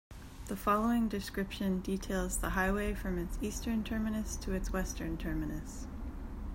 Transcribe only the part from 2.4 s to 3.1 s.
highway